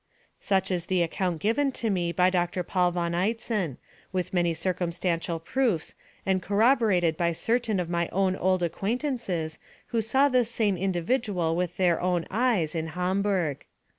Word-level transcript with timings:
"Such 0.39 0.71
is 0.71 0.87
the 0.87 1.03
account 1.03 1.39
given 1.41 1.71
to 1.73 1.91
me 1.91 2.11
by 2.11 2.31
Doctor 2.31 2.63
Paul 2.63 2.89
von 2.91 3.11
Eitzen, 3.13 3.77
with 4.11 4.33
many 4.33 4.55
circumstantial 4.55 5.39
proofs, 5.39 5.93
and 6.25 6.41
corroborated 6.41 7.15
by 7.15 7.33
certain 7.33 7.79
of 7.79 7.87
my 7.87 8.09
own 8.11 8.35
old 8.35 8.63
acquaintances 8.63 9.59
who 9.89 10.01
saw 10.01 10.27
this 10.27 10.49
same 10.49 10.75
individual 10.75 11.55
with 11.55 11.77
their 11.77 12.01
own 12.01 12.25
eyes 12.31 12.73
in 12.73 12.87
Hamburg. 12.87 13.63